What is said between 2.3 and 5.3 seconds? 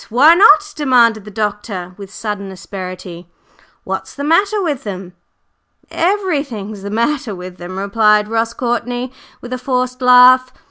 asperity. "What's the matter with them?"